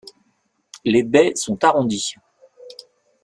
[0.83, 2.15] Les baies sont arrondies.